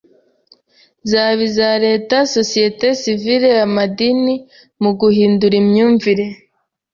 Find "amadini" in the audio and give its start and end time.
3.65-4.35